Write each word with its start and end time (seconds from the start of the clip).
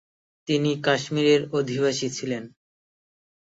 তিনি 0.47 0.71
কাশ্মীরের 0.81 1.41
অধিবাসী 1.51 2.07
ছিলেন। 2.09 2.43